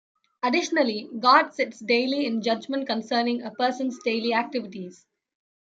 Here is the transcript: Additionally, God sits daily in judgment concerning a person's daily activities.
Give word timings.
Additionally, 0.41 1.11
God 1.19 1.51
sits 1.53 1.79
daily 1.79 2.25
in 2.25 2.41
judgment 2.41 2.87
concerning 2.87 3.43
a 3.43 3.51
person's 3.51 3.99
daily 4.03 4.33
activities. 4.33 5.05